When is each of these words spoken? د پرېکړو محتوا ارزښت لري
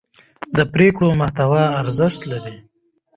د 0.57 0.59
پرېکړو 0.73 1.07
محتوا 1.21 1.63
ارزښت 1.81 2.21
لري 2.31 2.55